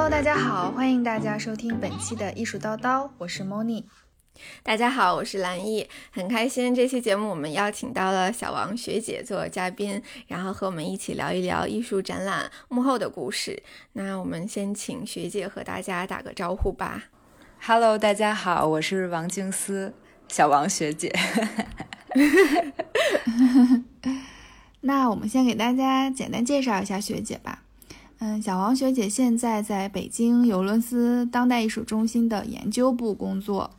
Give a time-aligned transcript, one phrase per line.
[0.00, 3.84] Hello，大家好，欢迎大家收听本期的艺术叨叨，我是 Moni。
[4.62, 13.62] 大家好，我是兰艺，很开心这期节目我们邀请到了小王学姐做嘉宾，然后和我们一起聊一聊艺术展览幕后的故事。
[13.92, 17.04] 那我们先请学姐和大家打个招呼吧。
[17.60, 19.92] Hello，大家好，我是王静思，
[20.28, 21.14] 小王学姐。
[24.80, 27.64] 那我们先给大家简单介绍一下学姐吧。
[28.22, 33.70] 嗯，小王学姐现在在北京尤伦斯当代艺术中心的研究部工作。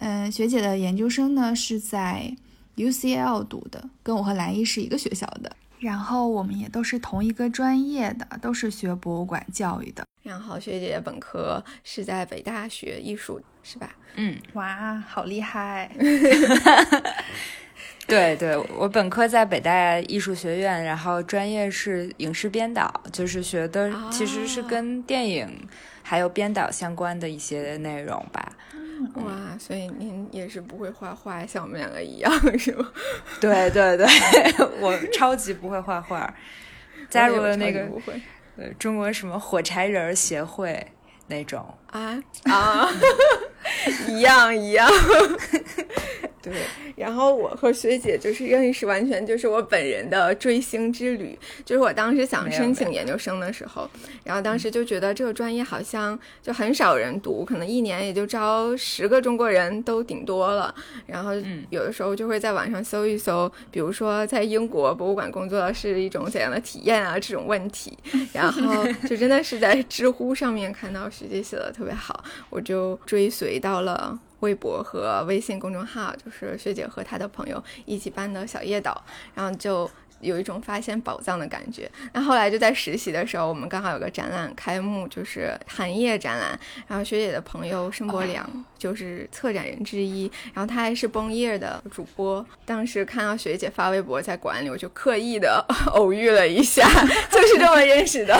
[0.00, 2.36] 嗯，学姐的研究生呢是在
[2.76, 5.56] UCL 读的，跟我和蓝一是一个学校的。
[5.78, 10.04] 然后我们也都是同一个专业的，都是学博物馆教育的。
[10.24, 13.94] 然后学姐本科是在北大学艺术，是吧？
[14.16, 15.88] 嗯，哇，好厉害！
[18.06, 25.66] 对对，我本科在北大艺术学院，然后专业是影视编导，就是学的其实是跟电影
[26.02, 28.52] 还有编导相关的一些内容吧。
[29.14, 32.88] 哇，所以您也是不会画画，像我们两个一样，是吗？
[33.40, 34.06] 对 对对，
[34.80, 36.32] 我超级不会画画，
[37.08, 37.88] 加入了那个
[38.56, 40.86] 对中国什么火柴人协会
[41.28, 41.64] 那种。
[41.86, 42.20] 啊？
[42.44, 42.88] 啊，
[44.08, 44.88] 一样一样。
[46.42, 46.52] 对，
[46.96, 51.38] 然后我和学姐就是认识，完全就是我本人的追星之旅。
[51.64, 53.88] 就是我当时想申请研究生的时候，
[54.24, 60.74] 然后当时就觉得这个专业好像就很少人读，可能一年也就招十个中国人都顶多了。
[61.06, 61.30] 然后
[61.70, 67.96] 有的时候就会在网上搜一搜，比如说在英国博物馆工作是一种怎样的体验啊这种问题，
[68.34, 74.18] 然后就真的是在知乎上面看到学姐写的特别好，我就追随到了。
[74.42, 79.02] 微博和微信公众号，就是学姐和她的朋友一起办的小夜岛，
[79.34, 79.90] 然后就
[80.20, 81.90] 有一种发现宝藏的感觉。
[82.12, 86.58] 那后来就在实习的时候，我们刚好有个展览开幕，就是寒夜展览。
[86.86, 92.44] 然后学姐的朋友申博良就是策展人之一，然后他还是崩夜的主播。
[92.64, 95.64] 当时看到学姐发微博在馆里，我就刻意的
[95.94, 96.88] 偶遇了一下，
[97.30, 98.38] 就是这么认识的。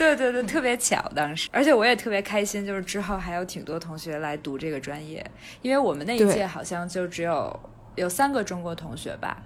[0.00, 5.22] 对对对，特别巧，当时，而且我也特别开心，就是之后还有挺多同学来读这个专业，
[5.60, 7.60] 因为我们那一届好像就只有
[7.96, 9.42] 有三个中国同学吧。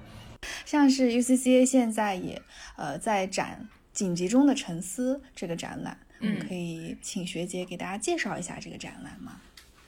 [0.64, 2.40] 像是 UCCA 现在也
[2.76, 9.40] 呃在展《紧急中的沉思》这个展览，嗯，可以请学姐给大家介绍一下这个展览吗？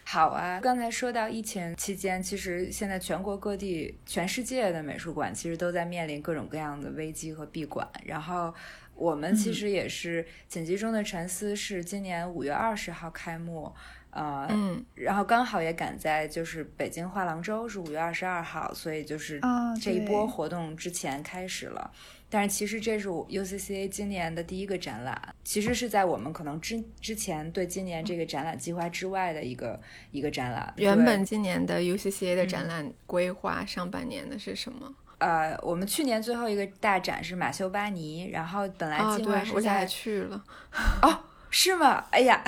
[0.02, 8.52] 好啊，刚才说到疫情期间，其实现在全国各地、全世界的美术馆其实都在面临各种各样的危机和闭馆，然后。
[8.96, 13.72] 我们其实也是紧急中的沉思，是今年五月二十号开幕，
[14.10, 19.40] 呃，嗯，然后刚好也赶在就是北京画廊周是五月二十二号，所以就是
[19.80, 21.90] 这一波活动之前开始了。
[22.28, 29.80] 但是其实这是 UCCA 今年的第一个展览，其实是在我们可能之之前对今年这个展览计划之外的一个
[30.10, 30.74] 一个展览。
[30.76, 34.92] 原本今年的 UCCA 的展览规划上半年的是什么？
[35.18, 40.44] 呃，我们去年最后一个大展是马修巴尼，然后本来计划是在去了，
[41.00, 41.18] 哦，
[41.48, 42.04] 是吗？
[42.10, 42.42] 哎呀，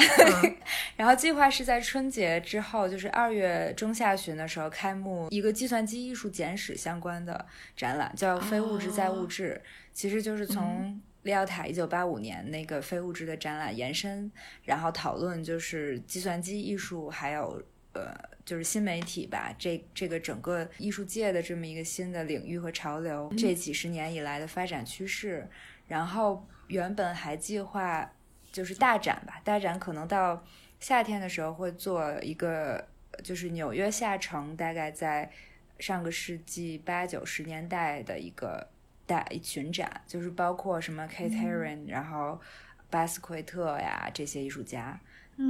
[0.97, 9.59] 然后计划是在春节之后，就是二月中下旬的时候开幕一个计算机艺术简史相关的展览，叫《非物质在物质》，
[9.95, 14.31] 其实就是从利奥塔一九八五年那个非物质的展览延伸，
[14.65, 17.63] 然后讨论就是计算机艺术还有
[17.95, 18.15] 呃。
[18.49, 25.47] 就是新媒体吧，这这个整个艺术界的这么一个新的领域和潮流，这几十年以来的发展趋势。
[25.87, 28.11] 然后原本还计划
[28.51, 30.43] 就是大展吧，大展可能到
[30.81, 32.89] 夏天的时候会做一个，
[33.23, 35.31] 就是纽约下城大概在
[35.79, 38.67] 上个世纪八九十年代的一个
[39.05, 42.41] 大一群展，就是包括什么 Kate Herron，然后
[42.89, 44.99] 巴斯奎特呀这些艺术家，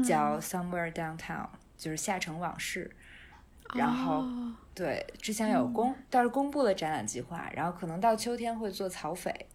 [0.05, 1.47] 叫 Somewhere Downtown。
[1.79, 2.95] 就是下城往事，
[3.75, 4.27] 然后
[4.75, 9.47] 对之前有公倒是公布了展览计划，然后可能到秋天会做草匪，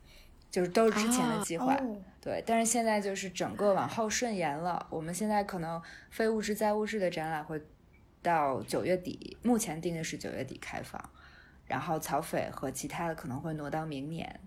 [0.49, 1.77] 就是都是之前的计划。
[2.21, 4.87] 对，但是现在就是整个往后顺延了。
[4.89, 7.61] 我们现在可能非物质在物质的展览会
[8.21, 11.09] 到九月底，目前定的是九月底开放，
[11.65, 14.39] 然后草斐和其他的可能会挪到明年。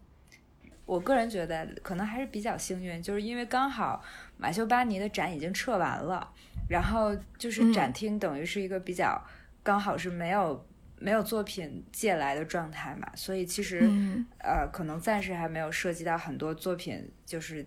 [0.87, 4.03] 我个人觉得可能还是比较幸运，就是因为刚好
[4.39, 6.33] 马修巴尼的展已经撤完了。
[6.69, 9.23] 然后就是展厅等于是一个比较
[9.63, 10.67] 刚好是没有
[10.99, 13.89] 没有作品借来的状态嘛，所以其实
[14.39, 17.65] 呃可能暂时还没有涉及到很多作品就是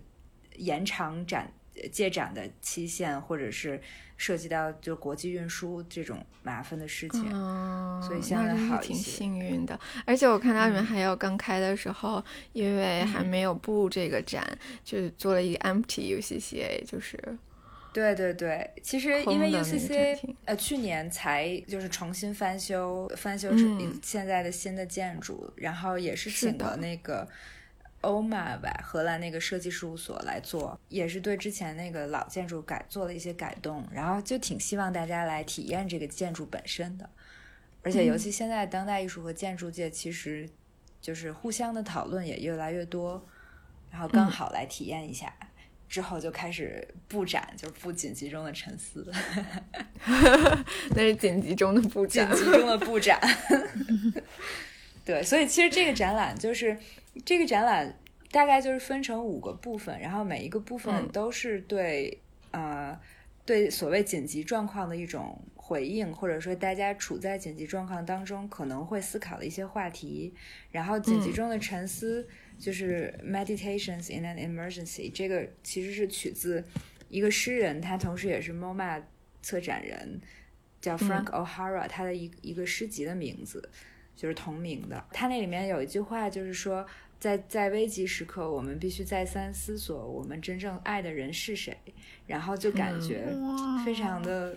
[0.56, 1.50] 延长展
[1.88, 3.80] 借展的期限，或者是
[4.16, 7.30] 涉及到就国际运输这种麻烦的事情，
[8.02, 9.78] 所以现在好挺幸运的。
[10.04, 12.22] 而且我看到你们还有刚开的时候，
[12.52, 14.46] 因为还没有布这个展，
[14.84, 17.18] 就做了一个 empty UCCA，就是。
[17.92, 27.28] 对对对，其实因为 UCC 呃去年才就是重新翻修翻修成现在的新的建筑，然后也是请了那个
[28.02, 37.08] 欧玛吧荷兰那个设计事务所来做，也是对之前那个老建筑改做了一些改动，然后就挺希望大家来体验这个建筑本身的，
[37.82, 40.48] 而且尤其现在当代艺术和建筑界其实
[41.00, 43.24] 就是互相的讨论也越来越多，
[43.90, 45.34] 然后刚好来体验一下。
[45.88, 49.12] 之后就开始布展，就是布紧急中的沉思，
[50.94, 53.20] 那是紧急中的布展，紧急中的布展。
[55.04, 56.76] 对，所以其实这个展览就是
[57.24, 57.98] 这个展览
[58.30, 62.20] 大概就是分成五个部分，然后每一个部分都是对
[62.52, 62.98] 呃
[63.44, 70.34] 对所谓紧急状况的一种回应，或者说大家处在紧急状况当中可能会思考的一些话题，
[70.70, 72.28] 然后紧急中的沉思。
[72.60, 76.62] 就是 Meditations in an Emergency，这个其实是取自
[77.08, 79.02] 一个诗人，他同时也是 MoMA
[79.40, 80.20] 策展人，
[80.78, 83.66] 叫 Frank O'Hara，他的一一个诗集的名字
[84.20, 85.02] 就是同名的。
[85.12, 86.84] 他那里面有一句话，就是说，
[87.18, 91.74] 在在危急时刻，我们必须再三思索我们真正爱的人是谁，
[92.26, 93.34] 然后就感觉
[93.84, 94.54] 非常的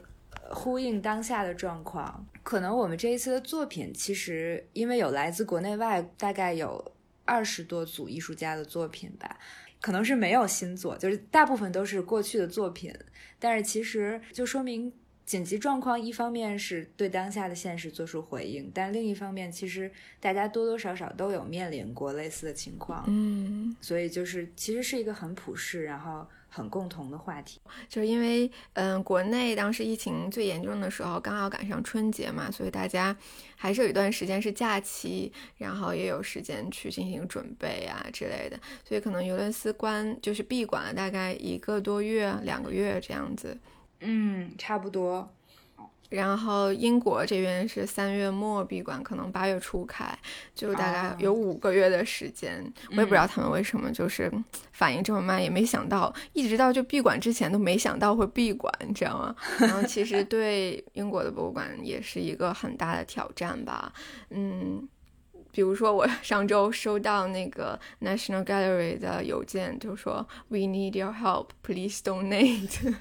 [0.50, 2.25] 呼应当下的状况。
[2.44, 6.94] 可能我们这一次的作品，其实因为有来自国内外，大概有。
[7.25, 9.39] 二十多组艺术家的作品吧，
[9.80, 12.94] 可能是没有新作，就是大部分都是过去的作品。
[13.39, 14.92] 但是其实就说明
[15.25, 23.03] 紧急状况，一方面是对当下的现实做出回应，但另一方面，其实大家多多少少都有面临过类似的情况。
[23.07, 26.27] 嗯，所以就是其实是一个很普世，然后。
[26.55, 27.59] 很共同的话题，
[27.89, 33.17] 就是因为嗯，国内当时疫情最严重的时候，刚好赶上春节嘛，所以大家
[33.55, 43.57] 还是有一段时间是假期，然后也有时间去进行准备啊之类的，所以可能尤伦斯关就是闭馆了大概一个多月、两个月这样子，
[44.03, 45.29] 嗯，差不多。
[46.09, 50.15] 然后英国这边是三月末闭馆，可能八月初开，
[50.53, 52.63] 就大概有五个月的时间。
[52.91, 54.31] 我也不知道他们为什么就是
[54.73, 59.35] 反应这么慢，也没想到一直到就闭馆之前都没想到会闭馆，你知道吗？
[59.57, 63.91] 然后其实 对英国的博物馆也是一个很大的挑战吧，
[64.29, 64.88] 嗯。
[65.53, 72.95] 比如说，我 上周收到那个 National Gallery 的邮件，就说 We need your help, please donate，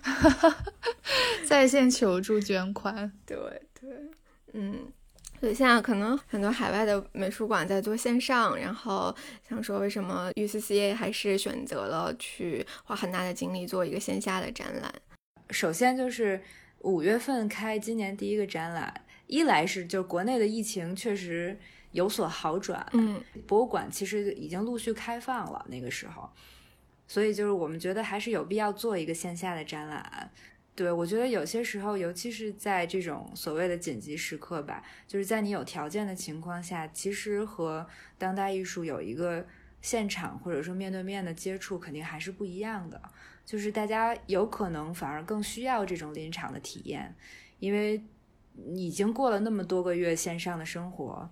[1.44, 3.10] 在线求助捐款。
[3.26, 3.36] 对
[3.80, 3.90] 对，
[4.52, 4.92] 嗯，
[5.40, 9.12] 所以现在可能很多海外的美术馆在做线上，然后
[9.48, 14.94] 想说为什么 UCCA 还是选择了去花很大的精力做一个线下的展览？
[15.50, 16.40] 首先就是
[16.82, 19.04] 五月份开今年第一个展览。
[19.32, 21.58] 一来是就是国内的疫情确实
[21.92, 26.28] 有所好转，嗯，博物馆其实已经陆续开放了那个时候，
[27.08, 30.30] 所以就是我们觉得还是有必要做一个线下的展览。
[30.74, 37.86] 对我觉得有些时候，尤其是在这种所谓的紧急时刻吧，就是在你有条件的情况下，其实和
[38.18, 39.46] 当代艺术有一个
[39.80, 43.00] 现场或者说面对面的接触，肯定还是不一样的。
[43.46, 47.16] 就是大家有可能反而更需要这种临场的体验，
[47.58, 48.04] 因为。
[48.74, 51.28] 已经过了那么多个月线上的生活，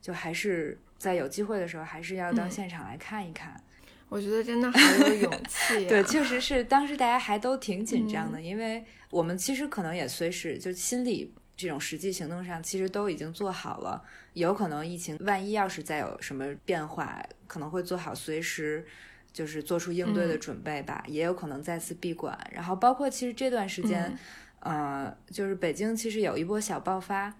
[0.00, 3.62] 就还是在有机会的时候，还是要到现场来看一看。
[4.08, 5.86] 我觉得真的好有勇 气。
[5.86, 14.02] 对，确实是当时大家还都挺紧张的，因为我们其实可能也随时就心理这种实际行动上，其实都已经做好了。
[14.34, 18.84] 有可能疫情万一要是再有什么变化，可能会做好随时
[19.32, 21.04] 就是做出应对的准备吧。
[21.06, 24.16] 也有可能再次闭馆，然后包括其实这段时间。
[24.60, 27.34] 呃，就是北京其实有一波小爆发，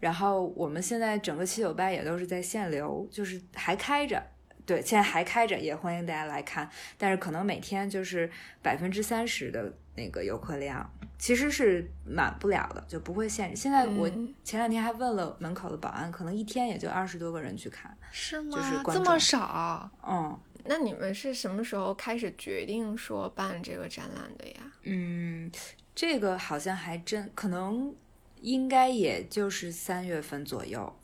[0.00, 4.22] 然后我们现在整个七九八也都是在限流，就是还开着，
[4.64, 8.30] 对，现在还开着，也欢迎大家来看，但是可能每天就是
[8.62, 13.56] 百分之三十的那个游客量，其实是满不了的，就不会限制。
[13.56, 14.10] 现在我
[14.42, 18.56] 前两天还问了门口的保安，可能一天也就二十多个人去看，是吗？
[18.56, 19.90] 就是这么少？
[20.08, 24.72] 嗯，那你们是什么时候开始决定说办这个展览的呀？
[24.84, 25.50] 嗯。
[25.94, 27.94] 这个好像还真可能，
[28.40, 30.96] 应该也就是三月份左右，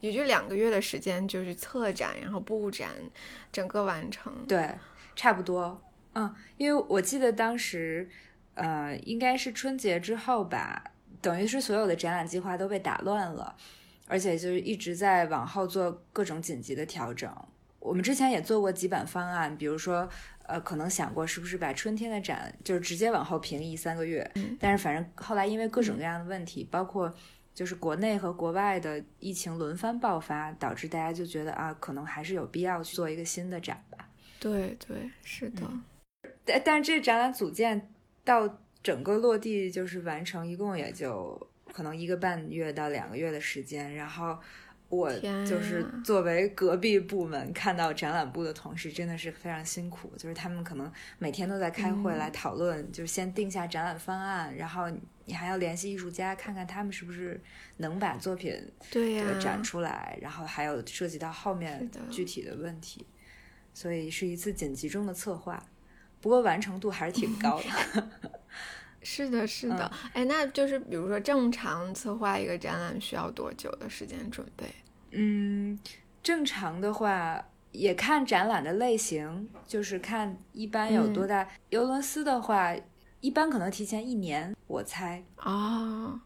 [0.00, 2.90] 也就两个月的时间，就是策展，然后布展，
[3.52, 4.32] 整个完成。
[4.46, 4.74] 对，
[5.14, 5.82] 差不多。
[6.14, 8.08] 嗯，因为我记得当时，
[8.54, 10.82] 呃，应该是春节之后吧，
[11.20, 13.54] 等于是所有的展览计划都被打乱了，
[14.06, 17.30] 而且就是一直在往后做各种紧急的调整。
[17.78, 20.08] 我们之前也做过几版方案，比如说，
[20.48, 24.28] 呃，可能想过是不是把春天的展就是直接往后平移三个月，
[24.58, 27.14] 但是反正后来因为各种各样的问题，包括
[27.54, 34.08] 就是国内和国外的疫情轮番爆发，导致大家就觉得啊，可能还是有必要去做一个新的展吧。
[34.40, 35.62] 对对，是的。
[36.44, 37.92] 但但是这展览组建
[38.24, 41.38] 到整个落地就是完成，一共也就
[41.72, 44.38] 可能一个半月到两个月的时间，然后。
[44.88, 50.10] 我就是作为隔壁部门看到展览部的同事，真的是非常辛苦。
[50.16, 54.90] 就是他们可能每天都在开会来讨论，就是先定下展览方案，然后
[55.26, 57.38] 你还要联系艺术家，看看他们是不是
[57.76, 58.58] 能把作品
[58.90, 63.06] 对展出来，然后还有涉及到后面具体的问题，
[63.74, 65.62] 所以是一次紧急中的策划。
[66.20, 68.08] 不过完成度还是挺 高的。
[69.02, 74.66] 是的，是的，哎，那就是比如说正常策划一个展览需要多久的时间准备？
[75.12, 75.78] 嗯，
[76.22, 81.48] 正常的话也看展览的类型，就是看一般有多大。
[81.70, 82.74] 尤伦斯的话，
[83.20, 86.20] 一般可能提前一年，我猜啊。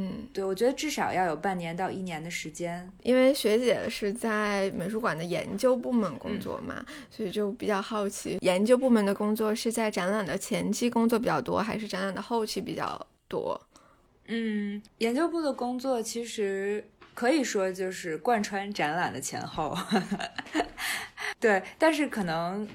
[0.00, 13.60] 嗯，对，我觉得至少要有半年到一年的时间，因为学姐是在美术馆的研究部门工作嘛，所以就比较好奇，研究部门的工作是在展览的前期工作比较多，还是展览的后期比较多？
[14.26, 19.76] 嗯，研究部的工作其实可以说就是贯穿展览的前后，
[21.40, 22.68] 对，但是可能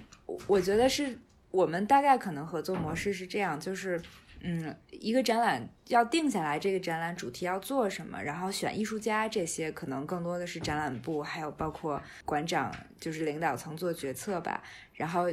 [0.47, 1.17] 我觉得是
[1.51, 4.01] 我们大概可能合作模式是这样，就是。
[4.45, 12.69] 嗯，一个展览要定下来，这个展览主题要做什么，然后选艺术家，这些可能更多的是展览部，还有包括馆长，
[12.99, 14.61] 就是领导层做决策吧。
[14.95, 15.27] 然后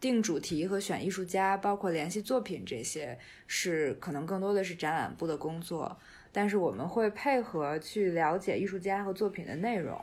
[0.00, 5.96] 定主题和选艺术家，包括联系作品，这些是可能更多的是展览部的工作。
[6.32, 9.96] 但是我们会配合去了解艺术家和作品的内容，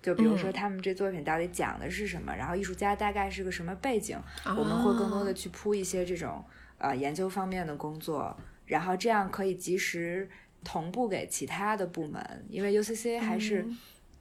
[0.00, 6.44] 就比如说他们这作品到底讲的是什么，然后艺术家大概是个什么背景，我们会更多的去铺一些这种。
[6.78, 10.28] 呃，研究方面的工作，然后这样可以及时
[10.64, 13.66] 同步给其他的部门，因为 UCC 还是，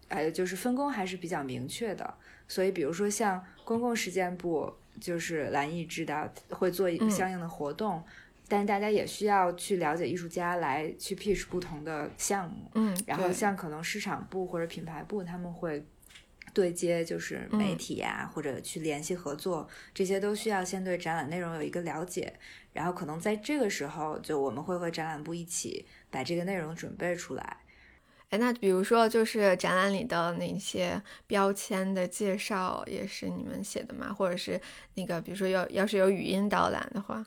[0.07, 2.13] 呃，就是分工还是比较明确的。
[2.47, 8.03] 所以，比如说像公共实践部，就是蓝艺知道会做一个相应的活动，
[8.47, 12.71] 但大家也需要去了解艺术家来去 pitch 不同的项目。
[12.75, 15.85] 嗯，然后像可能市场部或者品牌部他们会。
[16.57, 22.33] 对接就是媒体呀，或者去联系合作，这些都需要先对展览内容有一个了解，
[22.73, 27.57] 然后可能在这个时候，就我们会和展览部一起把这个内容准备出来。
[28.29, 34.11] 哎，那比如说就是展览里的那些标签的介绍，也是你们写的吗？
[34.11, 34.59] 或者是
[34.95, 37.23] 那个，比如说要要是有语音导览的话，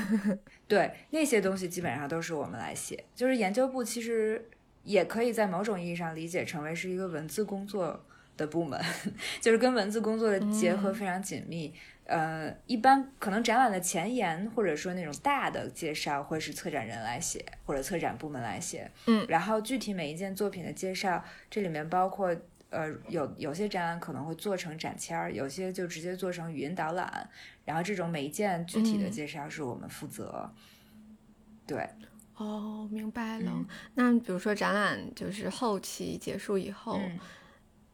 [0.68, 3.02] 对那些东西基本上都是我们来写。
[3.14, 4.46] 就是研究部其实
[4.84, 8.04] 也可以在某种意义上理解成为是一个文字工作。
[8.38, 8.80] 的部门
[9.42, 11.74] 就是跟文字工作的结合非常紧密。
[12.04, 18.90] 呃，一般可能展览的前言或者说那种大的介绍会是策展人来写，或者策展部门来写。
[19.04, 22.34] 嗯，然后具体每一件作品的介绍，这里面包括
[22.70, 27.28] 呃有有些展览可能会做成展签儿，有些就直接做成语音导览。
[27.66, 30.50] 然后这种每一件具体的介绍是我们负责。
[31.66, 31.86] 对，
[32.36, 33.52] 哦，明白了。
[33.96, 36.98] 那比如说展览就是后期结束以后。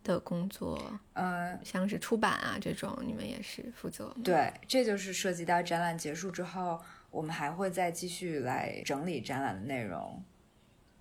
[0.04, 0.78] 的工作，
[1.14, 4.14] 呃，像是出版啊这种，你们也是负责。
[4.22, 6.78] 对，这就是涉及到展览结束之后，
[7.10, 10.22] 我们还会再继续来整理展览的内容。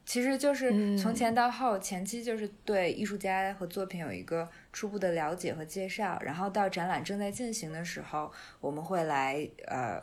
[0.06, 8.32] 其实就是从前到后，前期就是对艺术家和作品有一个初步的了解和介绍，然后到展览正在进行的时候，
[8.62, 10.02] 我们会来，呃，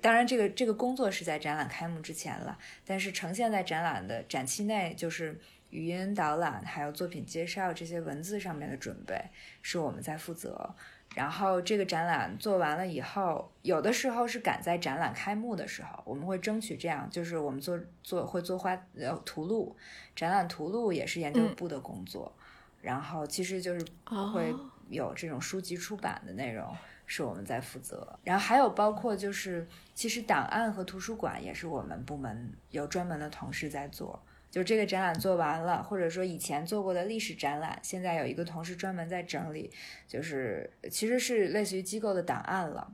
[0.00, 5.38] 当然这个这个工作是在展览开幕之前了，但是呈现在展览的展期内就是。
[5.70, 9.20] 语音导览，还有作品介绍这些文字上面的准备
[9.62, 10.74] 是我们在负责。
[11.16, 19.76] 然后这个展览做完了以后，有的时候是赶在展览开幕的时候，我们会争取这样，就是我们做做会做花呃图录，
[20.14, 22.32] 展览图录也是研究部的工作。
[22.80, 23.84] 然后其实就是
[24.32, 24.54] 会
[24.88, 26.74] 有这种书籍出版的内容
[27.06, 28.16] 是我们在负责。
[28.22, 34.22] 然后还有包括就是其实档案和图书馆也是我们部门有专门的同事在做。
[34.50, 39.70] 就这个展览做完了，或者说以前做过的历史展览，现在有一个同事专门在整理，
[40.08, 42.92] 就是其实是类似于机构的档案了，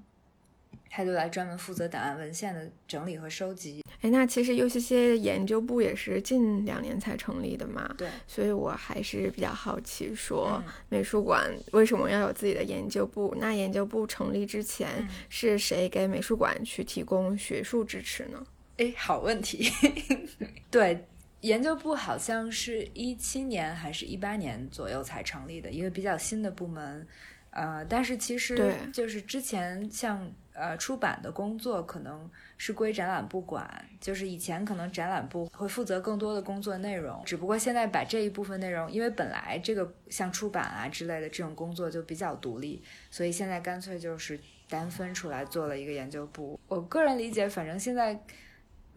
[0.91, 3.83] 他就来专门负责档案文献的整理和收集。
[4.03, 13.35] 哎，那其实 UCCA 的研究部也是近两年才成立的嘛，对，所以我还是比较好奇，说美术馆为什么要有自己的研究部？
[13.41, 18.47] 那研究部成立之前是谁给美术馆去提供学术支持呢？
[18.77, 19.73] 哎，好问题，
[20.71, 21.03] 对。
[21.47, 27.07] 研究部好像是一七年还是一八年左右才成立的一个比较新的部门，
[27.51, 33.65] 呃，但是其实就是之前像呃出版的工作可能是归展览部管，
[34.01, 46.59] 就是以前可能展览部会负责更多的工作内容，只不过现在把这一部分内容，因为本来这个像出版啊之类的这种工作就比较独立，所以现在干脆就是单分出来做了一个研究部。
[46.67, 48.21] 我个人理解，反正现在。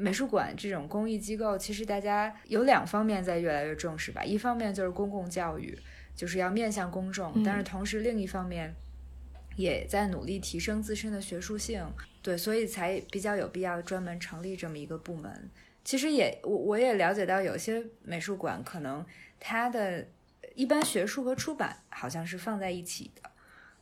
[0.02, 4.24] 美术馆这种公益机构，其实大家有两方面在越来越重视吧。
[4.24, 5.78] 一方面就是公共教育，
[6.16, 8.74] 就是要面向公众，但是同时另一方面
[9.58, 11.86] 也在努力提升自身的学术性。
[12.22, 15.50] 对，所以才比较有必要专门成立这么一个部门。
[15.84, 19.06] 其实也我我也了解到，有些美术馆可能
[19.38, 20.08] 它的
[20.56, 23.30] 一般学术和出版好像是放在一起的，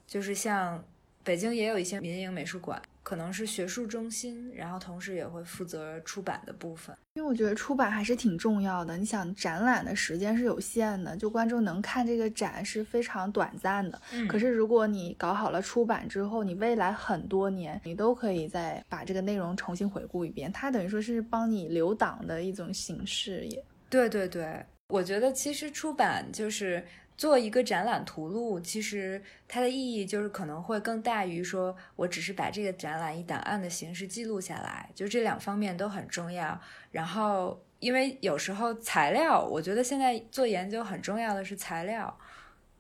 [0.08, 0.84] 就是像
[1.28, 2.82] 北京也有一些民营美术馆。
[3.04, 6.94] 可能是学术中心，然后同时也会负责出版的部分。
[7.14, 8.98] 因为我觉得出版还是挺重要的。
[8.98, 14.02] 你想，展览的时间是有限的，就观众能看这个展是非常短暂的。
[14.12, 14.28] 嗯。
[14.28, 20.52] 可是如果你搞好了出版之后，你未来很多年你都可以再把这个内容重新回顾一遍。
[20.52, 23.64] 它等于说是帮你留档的一种形式也。
[23.90, 26.86] 对对对，我觉得其实出版就是。
[27.18, 36.62] 做一个展览图录，其实它的意义就是可能会更大于说我只是把这个展览以档案的形式记录下来，就这两方面都很重要。
[36.92, 42.16] 然后，因为有时候材料，我觉得现在做研究很重要的是材料，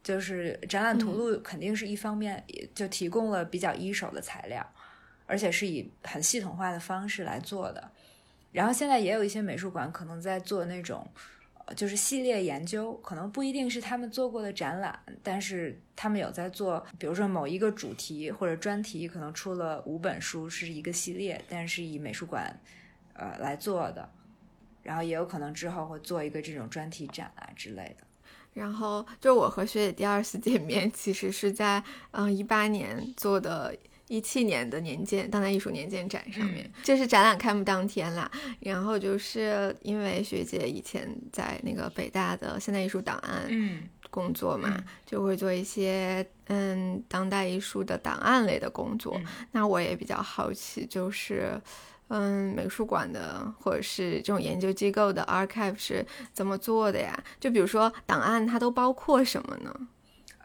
[0.04, 2.44] 就是展览图录肯定是一方面，
[2.76, 4.64] 就提供了比较一手的材料，
[5.26, 7.90] 而且是以很系统化的方式来做的。
[8.52, 11.08] 然后现在也有一些美术馆可能在做那种。
[11.76, 22.60] 就是系列研究，可能不一定是他们做过的展览，但是他们有在做，比如说某一个主题或者专题，可能出了五本书是一个系列，但是以美术馆，
[23.14, 24.10] 呃来做的，
[24.84, 28.08] 然后也有可能之后会做一个这种专题展啊之类的。
[28.54, 33.76] 然后就我和学姐第二次见面，其实是在嗯一八年做的。
[34.08, 38.32] 一七年的年鉴当代艺术年鉴展上面，这是展览开幕当天啦。
[38.62, 43.50] 然后就是因为学姐以前在那个北大的现代艺术档案
[44.10, 49.20] 工作嘛，就会做一些嗯当代艺术的档案类的工作。
[49.52, 51.60] 那我也比较好奇，就是
[52.08, 57.22] 嗯美术馆的或者是这种研究机构的 archive 是怎么做的呀？
[57.42, 59.88] 就比如说档案它都包括什么呢？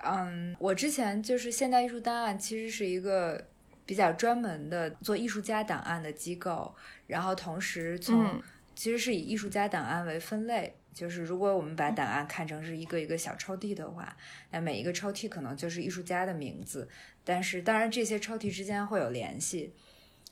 [0.04, 3.51] 嗯，我之前就是现代艺术档案其实是一个。
[3.92, 6.74] 比较专门的做艺术家档案的机构，
[7.07, 8.42] 然后同时从
[8.74, 14.16] 其实是以艺术家档案为分类，就是如果我们把档案看成是一个一个小抽屉的话，
[14.50, 16.88] 那每一个抽屉可能就是艺术家的名字，
[17.22, 19.74] 但是当然这些抽屉之间会有联系，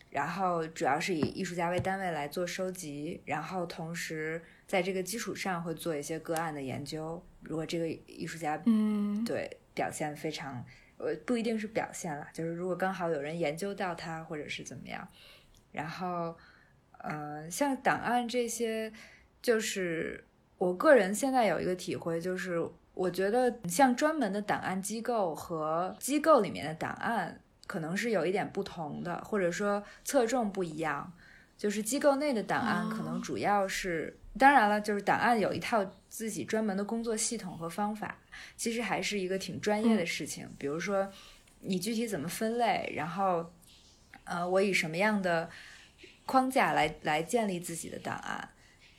[0.08, 10.64] 然后主要是以艺术家为单位来做收集，然后同时在这个基础上会做一些个案的研究，如果这个艺术家嗯对表现非常。
[11.02, 15.08] 呃，不一定是表现了，就是如果刚好有人研究到它，或者是怎么样，
[15.72, 16.36] 然后，
[16.98, 18.92] 呃，像档案这些，
[19.40, 20.22] 就是
[20.58, 31.10] 我个人现在有一个体会，就是我觉得像专门的档案机构和机构里面的档案，可能是有一点不同的，或者说侧重不一样。
[31.56, 38.16] 就是机构内的档案可能主要是，当然了，就是档案有一套自己专门的工作系统和方法，
[38.56, 40.48] 其实还是一个挺专业的事情。
[40.58, 41.10] 比如说，
[41.60, 43.52] 你具体怎么分类，然后，
[44.24, 45.50] 呃，我以什么样的
[46.26, 48.48] 框架来来建立自己的档案，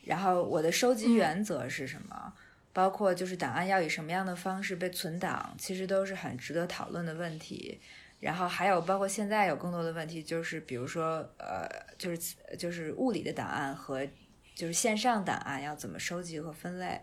[0.04, 2.34] 然后我的收集原则是什么，
[2.72, 7.80] 包括就是档案要以什么样的方式被存档，其实都是很值得讨论的问题。
[8.20, 11.66] 然后还有包括现在有更多的问题，就是比如说，呃，
[11.98, 14.06] 就是就是物理的档案和
[14.54, 17.00] 就是线上档案要怎么收集和分类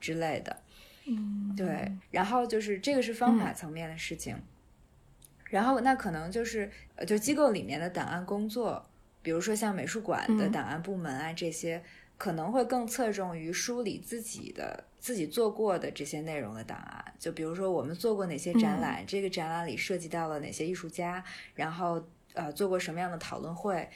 [0.00, 0.62] 之类的，
[1.06, 1.92] 嗯，对。
[2.10, 4.36] 然后就是这个是方法层面的事情，
[5.50, 8.84] 然后那可能就是呃就机构里面的档案工作，
[9.22, 11.82] 比如说像美术馆的档案部门啊这些。
[12.20, 23.88] 可能会更侧重于梳理自己的自己做过的这些内容的档案，就比如说我们做过哪些展览，这个展览里涉及到了哪些艺术家，然后呃做过什么样的讨论会，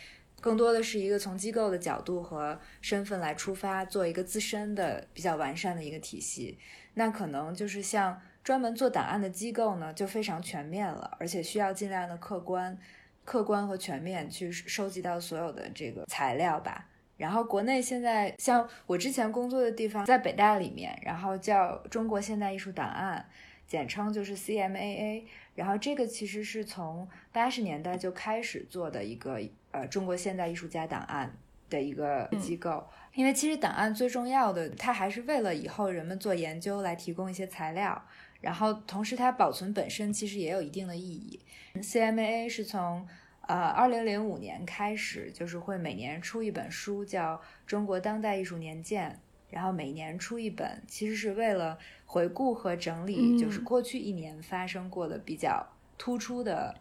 [0.44, 6.58] 更多的是一个从机构的角度和身份来出发，做一个自身的比较完善的一个体系。
[6.92, 12.76] 那可能就是像专门做档案的机构呢，就非常全面了，而且需要尽量的客观、
[13.24, 16.90] 客观和全面去收集到所有的这个材料吧。
[17.16, 23.26] 然后国内现在像我之前工作的地方，在北大里面，然后叫中国现代艺术档案，
[23.66, 25.24] 简称就是 CMAA。
[25.54, 31.36] 然后这个其实是从八十年代就开始做的一个呃中国现代艺术家档案
[31.70, 32.84] 的一个机构。
[33.14, 38.04] 因为其实档案最重要的，它还是为了以后人们做研究来提供一些材料，
[38.40, 41.38] 然后同时它保存本身其实也有一定的意义。
[41.76, 43.06] CMA 是从
[43.42, 49.20] 呃二零零五年开始，就是会每年出一本书，叫《中国当代艺术年鉴》，
[49.54, 55.64] 然后每年出一本，其实是为了回顾和整理，就是过去一年发生过的比较
[55.96, 56.74] 突出的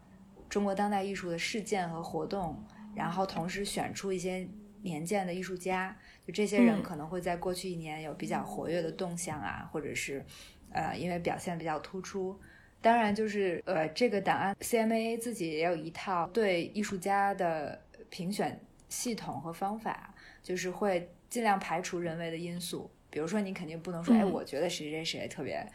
[0.49, 2.57] 中国当代艺术的事件和活动，
[2.95, 4.47] 然后同时选出一些
[4.81, 5.95] 年鉴的艺术家。
[6.25, 10.25] 就这些人可能会在过去一年有比较活跃的动向啊，或者是，
[10.71, 12.35] 呃，因为表现比较突出。
[12.81, 18.59] 当然，就是呃，这个档案 CMA 自己也有一套对艺术家的评选
[18.89, 22.87] 系统和方法，就是会尽量排除人为的因素。
[23.09, 25.67] 比如说，你肯定不能说，哎，我觉得谁谁谁特别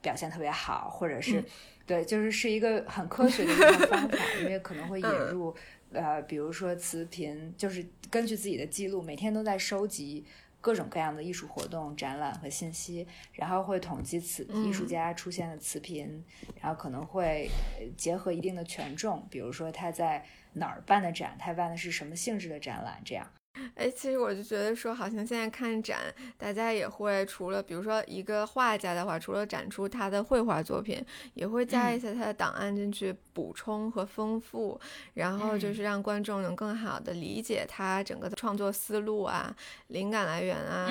[0.00, 1.42] 表现特别好，或者是
[1.84, 5.52] 对，就是是一个很科学的一个方法，因为可能会 引入。
[5.92, 10.24] 呃，比如说词频，就是根据自己的记录，每天都在收集
[10.60, 16.24] 各种各样的艺术活动、展览和信息，然后会统计此艺术家出现的词频，
[16.60, 17.50] 然后可能会
[17.96, 23.28] 结合一定的权重，比如说他在哪儿办的展，他办的是什么性质的展览，这样。
[23.74, 25.98] 哎，其实我就觉得说，好像现在看展，
[26.38, 34.80] 大家也会除了，比如说一个画家的话，除了展出他的绘画作品，也会加一些他的档案进去补充和丰富，
[35.14, 39.54] 然后就是让观众能更好的理解他整个的创作思路啊、
[39.88, 40.90] 灵感来源啊、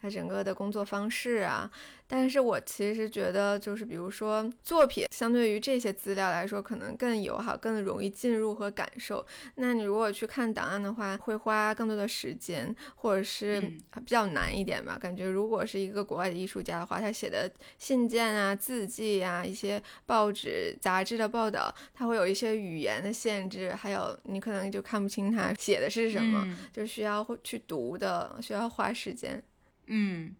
[0.00, 1.70] 他整个的工作方式啊。
[2.14, 9.24] 但是我其实觉得，就是比如说作品，相对于这些资料来说，可能更友好，更容易进入和感受。
[9.54, 13.58] 那你如果去看档案的话，会花更多的时间，或者是
[13.94, 14.98] 比较难一点吧。
[15.00, 29.42] 感觉如果是一个国外的艺术家的话，他写的信件啊、字迹啊、一些报纸、杂志的报道，他会有一些语言的限制，还有你可能就看不清他写的是什么，就需要去读的，需要花时间。
[29.86, 30.36] 嗯。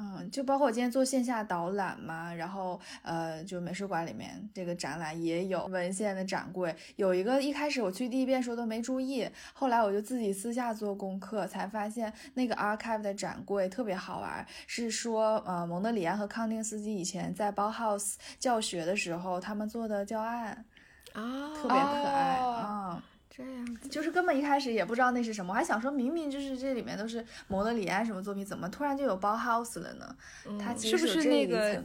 [0.00, 20.64] 嗯，就包括我今天做线下导览嘛，然后呃，就美术馆里面这个展览也有文献的展柜，有一个一开始我去第一遍时候都没注意，后来我就自己私下做功课，才发现那个 archive 的展柜特别好玩，是说呃蒙德里安和康定斯基以前在 Bauhaus 教学的时候他们做的教案
[21.12, 23.02] 啊，特别可爱啊。
[23.38, 30.16] 这样就是根本一开始也不知道那是什么，我还想说明明就是这里面都是蒙德里安什么作品，怎么突然就有包 house 了呢？
[30.58, 31.80] 它其实是那个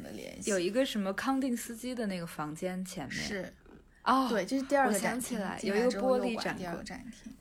[0.46, 3.54] 有一个什么康定斯基的那个房间前面是
[4.04, 7.32] 哦，对，这是第二个展厅，有一个玻璃展第二个展厅。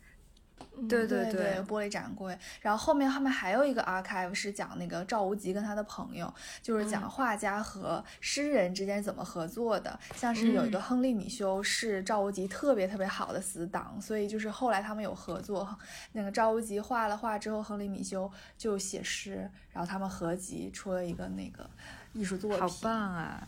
[0.89, 9.97] 对对对，玻璃展柜，然后后面后面还有一个 archive 是讲那个赵无极跟他的朋友，就是讲画家和诗人之间怎么合作的。
[10.15, 15.77] 像是有一个亨利米修是赵无极特别特别好的死党，所以就是后来他们有合作。
[16.11, 21.69] 那个赵无极画了画之后，亨利米修就写诗，然后他们合集出了一个那个
[22.13, 22.59] 艺术作品。
[22.59, 23.47] 好棒啊！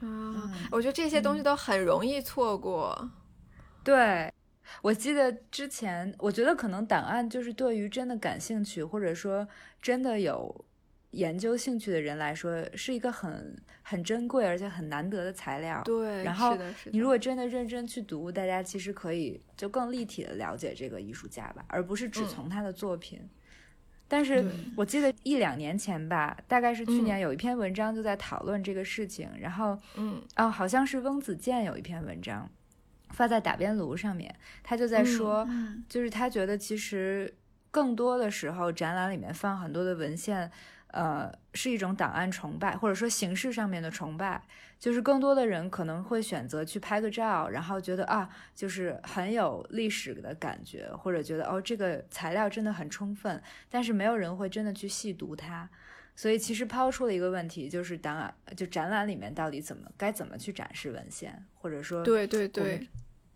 [0.00, 3.10] 啊，我觉得这些东西都很容易错过。
[3.84, 4.33] 对。
[4.82, 9.46] 我记得之前，我觉得可能档案就是对于真的感兴趣，或者说
[9.80, 10.64] 真的有
[11.10, 15.82] 研究兴趣的人来说，是一个很很珍贵而且很难得的材料。
[15.84, 16.58] 对，然后
[16.90, 23.20] 你如果真的认真去读，大家其实可以就更立体的了解这个艺术家吧，而不是只从他的作品。
[24.06, 24.44] 但是
[24.76, 32.48] 我记得一两年前吧，大概是去年有一篇文章就在讨论这个事情，然后嗯，哦，好像是翁子健有一篇文章。
[33.14, 35.48] 发在打边炉上面，他就在说，
[35.88, 37.32] 就是他觉得其实
[37.70, 40.50] 更多的时候，展览里面放很多的文献，
[40.88, 44.42] 呃，是一种档案崇拜，或者说形式上面的崇拜。
[44.76, 55.66] 就是更多的人可能会选择去拍个照，然后觉得啊，就是很有历史的感觉，或者觉得哦，这个材料真的很充分，但是没有人会真的去细读它。
[56.14, 62.86] 所以其实抛出了一个问题，就是档案就展览里面到底怎么该怎么去展示文献，或者说对对对。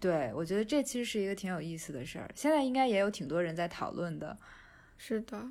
[0.01, 4.39] 对，我觉得这其实是一个挺有意思的事儿，现在应该也有挺多人在讨论的。
[4.97, 5.45] 是的，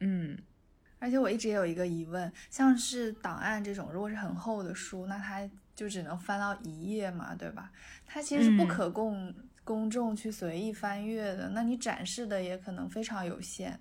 [0.00, 0.36] 嗯，
[0.98, 7.70] 而且我一直也有一个疑问，像是档案这种，如果是很厚的书，那它就只能翻到一页嘛，对吧？
[8.04, 13.78] 它其实是不可供公众去随意翻阅的，那你展示的也可能非常有限。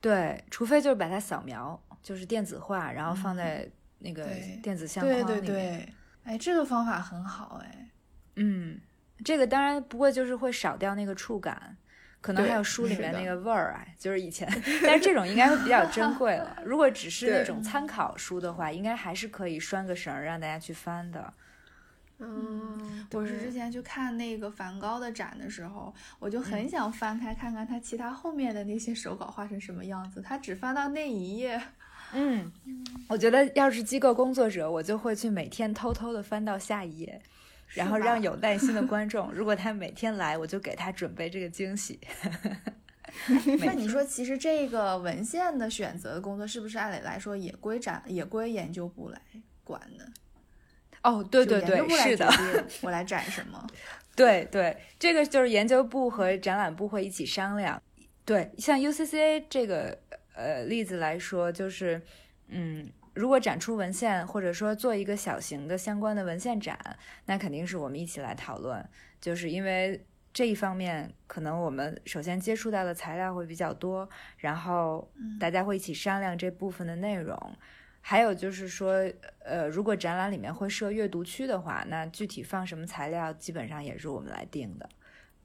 [0.00, 4.24] 对，除非就是把它扫描，就是电子化，然后放在那个
[4.62, 5.26] 电子相框里面。
[5.26, 7.90] 对对对，哎，这个方法很好，哎，
[8.36, 8.80] 嗯。
[9.24, 11.76] 这个当然不过就是会少掉那个触感，
[12.20, 14.48] 可能还有书里面那个味儿啊，就是以前，
[14.82, 16.56] 但是这种应该会比较珍贵了。
[16.64, 21.32] 如果只是那种参考书的话，应该还是可以拴个绳让大家去翻的。
[22.20, 30.20] 嗯，我是之前去看那个梵高的展的时候，我就很想翻开看看他其他后面的那些手稿画成什么样子。
[30.20, 31.60] 他只翻到那一页。
[32.12, 32.50] 嗯，
[33.08, 37.22] 我觉得要是机构工作者，我就会去每天偷偷的翻到下一页，
[37.74, 42.00] 然后让有耐心的观众， 如果他每天来，我就给他准备这个惊喜。
[43.60, 49.20] 那你说，其实这个文献的选择的工作，是不是按理来说也归展也归研究部来
[49.64, 50.04] 管呢？
[51.02, 52.28] 哦，对对对，是的，
[52.82, 53.66] 我来展什么？
[54.14, 57.80] 对对，这个就是研究部和展览部会一起商量。
[58.24, 59.96] 对，像 UCCA 这个
[60.34, 62.02] 呃例子来说，就是
[62.48, 66.78] 嗯，如果展出文献或者说做一个小型的相关的文献展，
[67.26, 68.88] 那肯定是我们一起来讨论，
[69.20, 70.00] 就是因为
[70.32, 77.36] 这一方面可能我们首先接触到的材料会比较多，然后大家会一起商量这部分的内容。
[78.00, 79.04] 还有就是说，
[79.40, 84.88] 呃，如果展览里面会设阅读区的话，那具体放什么材料，基本上也是我们来定的。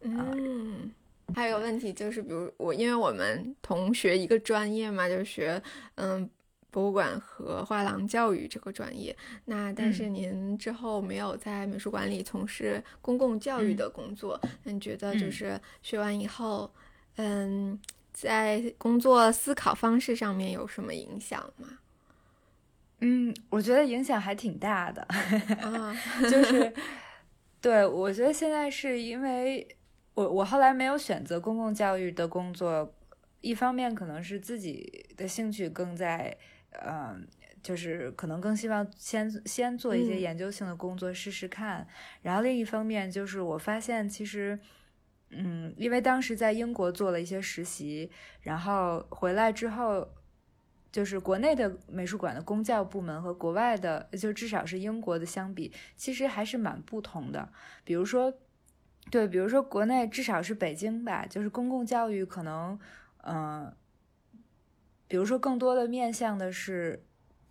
[0.02, 0.92] 嗯，
[1.34, 5.62] 还有个问题就是，比如我，因为我们同学一个专业嘛，就是学
[5.96, 6.30] 嗯
[6.74, 9.16] 博物馆和画廊教育这个专业。
[9.46, 16.74] 那但是您之后没有在美术馆里从事公共教育的工作，那你觉得就是学完以后，
[17.18, 17.80] 嗯，
[18.12, 21.68] 在工作思考方式上面有什么影响吗？
[23.02, 25.08] 嗯，我觉得影响还挺大的，
[26.32, 26.74] 就是，
[27.62, 29.68] 对我觉得现在是因为
[30.14, 32.94] 我我后来没有选择公共教育的工作，
[33.42, 36.38] 一方面可能是自己的兴趣更在，
[36.86, 37.28] 嗯，
[37.62, 41.88] 就是可能更希望先先做一些研究性的工作试试看，
[42.22, 44.60] 然后另一方面就是我发现其实，
[45.30, 50.08] 嗯，因为当时在英国做了一些实习，然后回来之后。
[50.94, 57.52] 就是国内的美术馆的公教部门和国外的，就至少是英国的相比，其实还是蛮不同的。
[57.84, 58.32] 比如说，
[59.10, 62.80] 对，比如说国内至少是北京吧，就是公共教育可能，
[63.24, 63.76] 嗯，
[65.08, 67.04] 比如说更多的面向的是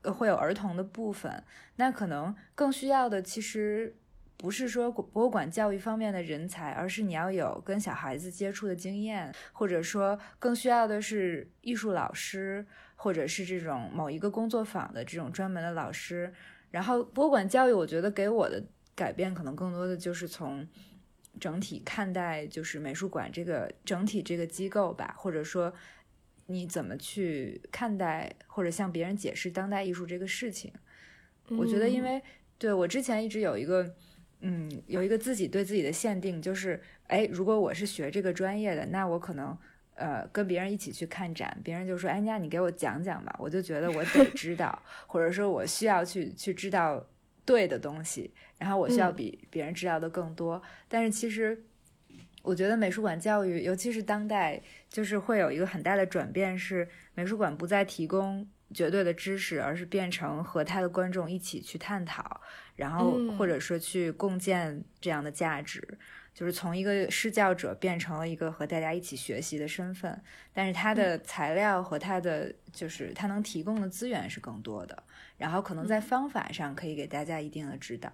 [0.03, 1.43] 会有儿童的部分，
[1.77, 3.97] 那可能更需要的其实
[4.37, 12.67] 不是说博物馆教育方面的人才，而是你要有跟小孩子接触的经验，或者说更需要的是艺术老师。
[12.95, 16.33] 或者是这种某一个工作坊的这种专门的老师，
[16.71, 18.63] 然后博物馆教育，我觉得给我的
[18.95, 20.65] 改变可能更多的就是从
[21.41, 25.75] 整体看待，就是美术馆这个整体这个机构吧，或者说
[26.47, 30.73] 你怎么去看待或者向别人解释当代艺术这个事情。
[31.51, 32.23] 我觉得，因为
[32.59, 33.95] 对我之前一直有一个，
[34.41, 39.57] 嗯，有一个自己对自己的限定，就是，哎，如果我是学这个专业的，那我可能。
[39.95, 47.07] 呃，跟别人一起去看展，别人就说：“哎，那你给我讲讲吧。”我就觉得我得知道， 或者说我需要去去知道
[47.45, 50.61] 对的东西，然后我需要比别人知道的更多。
[50.89, 51.63] 但是其实，
[52.43, 62.41] 我觉得美术馆教育，尤其是当代，就是会有一个很大的转变，是美术馆不再提供绝对的知识，而是变成和他的观众一起去探讨，
[62.75, 65.99] 然后或者说去共建这样的价值。
[66.35, 70.21] 就是从一个施教者变成了一个和大家一起学习的身份，
[70.53, 75.01] 但是他的材料和他的就是他能提供的资源是更多的，
[75.37, 78.11] 然后可能在方法上可以给大家一定的指导，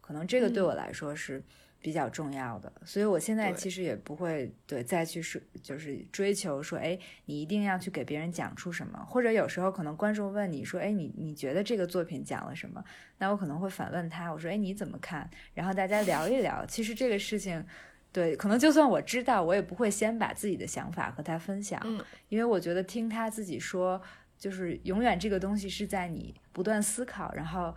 [0.00, 1.40] 可能这个对我来说是。
[1.80, 12.82] 比较重要的，所以我现在其实也不会对再去说，就是追求说，哎，你一定要去给别人讲出什么，或者有时候可能观众问你说，哎，你你觉得这个作品讲了什么？
[13.18, 15.30] 那我可能会反问他，我说，哎，你怎么看？
[15.54, 16.66] 然后大家聊一聊。
[16.66, 17.64] 其实这个事情，
[18.12, 21.80] 对，可能就算我知道，我也不会先把自己的想法和他分享，
[22.28, 24.02] 因为我觉得听他自己说，
[24.36, 27.72] 就是永远这个东西是在你不断思考，然后。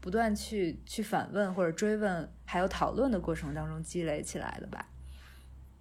[0.00, 4.88] 不断去去反问或者追问，还有讨论的过程当中积累起来的吧。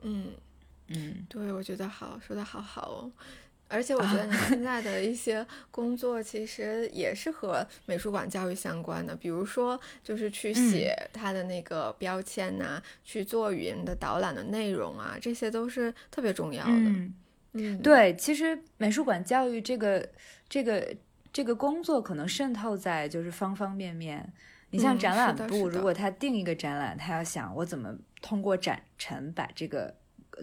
[0.01, 0.32] 嗯
[0.88, 3.12] 嗯，对，我觉得好说的好好哦。
[3.69, 17.12] 而且我觉得 你现在的一些工作其实也是和美术馆教育相关的，比如说就是去写它的那个标签呐，去做语音的导览的内容啊，这些都是特别重要的。
[17.53, 20.10] 嗯，对，其实美术馆教育这个
[20.49, 20.95] 这个。
[21.38, 24.34] 这个工作可能渗透在就是方方面面。
[24.71, 29.93] 你像展览部，如果他定一个展览，他要想我怎么通过展陈把这个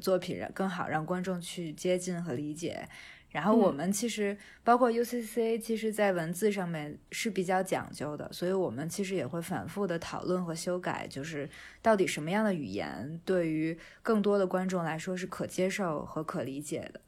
[0.01, 2.89] 作品让更好让观众去接近和理解。
[3.31, 11.51] 然后我们其实包括 UCC，其实在文字上面是比较讲究的，所以我们其实也会反复的讨论和修改，就是
[11.83, 17.01] 到底什么样的语言对于更多的观众来说是可接受和可理解的。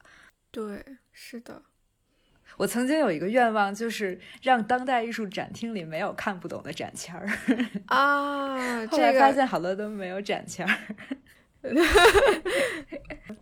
[0.51, 1.63] 对，是的。
[2.57, 7.29] 我曾经有一个愿望，就是让当代艺术展厅里没有看不懂的展签儿
[7.87, 8.87] 啊。
[8.89, 10.79] 后来发现好多都没有展签儿。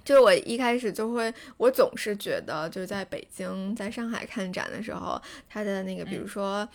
[0.05, 6.67] 就是我一开始就会，我总是觉得，就是在北京、在上海看展的时候，它的那个，比如说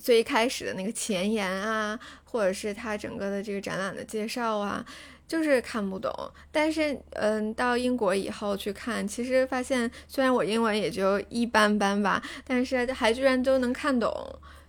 [0.00, 4.84] 最开始的那个前言啊，或者是它整个的这个展览的介绍啊。
[5.26, 6.12] 就是看不懂，
[6.52, 14.12] 但是嗯，到英国以后去看，其实发现虽然我英文也就一般般吧，但是还居然都能看懂，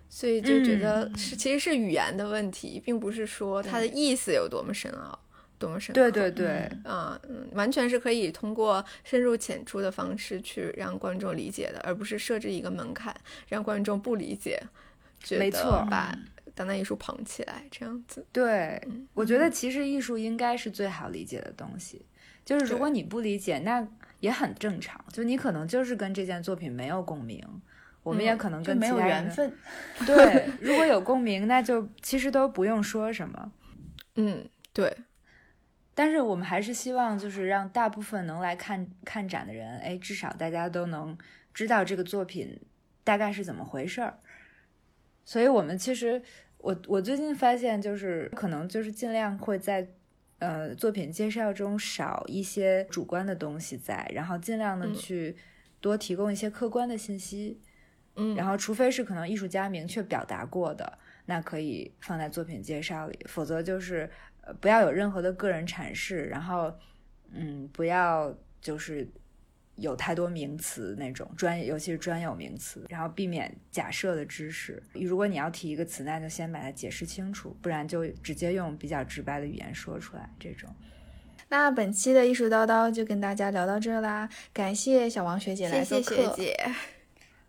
[0.10, 5.20] 所以就觉得是其实是语言的问题，并不是说它的意思有多么深奥，
[5.60, 5.94] 多么深。
[5.94, 13.14] 对对对，啊，嗯，完全是可以通过深入浅出的方式去让观众理解的，而不是设置一个门槛
[13.50, 14.62] 让观众不理解，
[15.38, 16.18] 没错吧？
[16.56, 18.26] 当代艺术捧起来，这样子。
[18.32, 18.82] 对，
[19.14, 22.06] 我觉得其实艺术应该是最好理解的东西。
[22.46, 23.86] 就是如果你不理解，那
[24.20, 25.04] 也很正常。
[25.12, 27.44] 就你可能就是跟这件作品没有共鸣，
[28.04, 29.52] 我们也可能跟没有缘分。
[30.06, 33.52] 对， 如果有共鸣，那就其实都不用说什么。
[34.16, 34.96] 嗯，对。
[35.94, 41.18] 但是我们还是希望，就是让大部分能来看看展的人，哎，至少大家都能
[41.54, 42.62] 知道这个作品
[43.04, 44.20] 大概是怎么回事儿。
[45.26, 46.22] 所以我们其实。
[46.66, 49.88] 我我最近发现，就是可能就是尽量会在，
[50.40, 55.36] 呃，作品介绍中少一些主观的东西在，然后尽量的去
[55.80, 57.62] 多提供一些客观的信息，
[58.16, 60.98] 嗯，然后除非是可能艺术家明确表达过的，
[61.28, 64.10] 那可以放在作品介绍里，否则就是
[64.42, 66.74] 呃不要有任何的个人阐释，然后
[67.32, 69.08] 嗯不要就是。
[69.76, 74.82] 有太多名词那种专，尤其是专有名词，然后避免假设的知识。
[74.94, 80.30] 如果你要提一个词，那就先把它解释清楚，不然就直接用比较直白的语言说出来。
[80.40, 80.70] 这种。
[81.50, 86.16] 那本期的艺术叨叨就跟大家聊到这啦，感谢小王学姐来做客。
[86.16, 86.58] 谢谢学姐，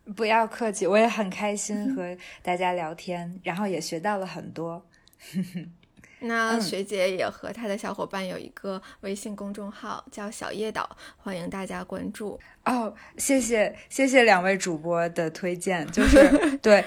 [0.13, 4.85] 不要客气，我也很开心和大家聊天，然后也学到了很多。
[6.19, 12.93] 那学姐也和她的小伙伴有一个微信公众号，叫小叶岛，欢迎大家关注哦。
[13.17, 16.27] 谢谢谢谢两位主播的推荐，就是
[16.57, 16.83] 对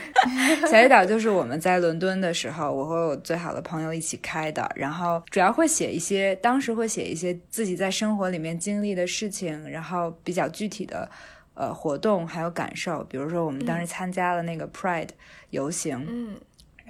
[0.69, 11.09] 小叶岛就是我们在伦敦的时候，我和我最好的朋友一起开的，然后主要会写一些，当时会写一些自己在生活里面经历的事情，然后比较具体的
[11.55, 15.11] 呃活动还有感受，比如说我们当时参加了那个 Pride
[15.51, 16.37] 游行，嗯。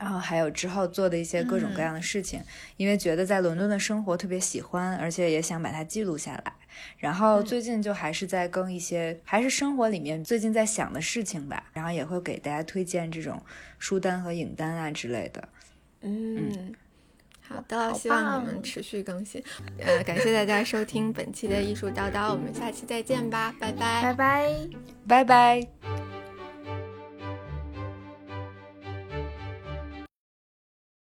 [0.01, 2.41] 然后还有之后做的一些各种各样的事情，
[2.79, 6.53] 因为觉得在伦敦的生活特别喜欢，而且也想把它记录下来。
[6.97, 11.65] 然后最近就还是在更一些，还是生活里面最近在想的事情吧。
[11.75, 13.43] 然后也会给大家推荐这种
[13.79, 15.49] 书单和影单啊之类的。
[16.01, 16.75] 嗯，
[17.47, 19.43] 好的，希望你们持续更新。
[19.79, 24.69] 呃，感谢大家收听本期的艺术叨叨，我们下期再见吧，拜拜，拜拜，
[25.07, 26.10] 拜拜。